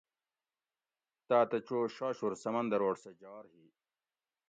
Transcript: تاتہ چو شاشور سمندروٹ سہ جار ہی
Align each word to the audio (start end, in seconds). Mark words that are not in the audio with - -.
تاتہ 1.27 1.57
چو 1.67 1.79
شاشور 1.95 2.33
سمندروٹ 2.43 2.95
سہ 3.03 3.11
جار 3.21 3.45
ہی 3.53 3.65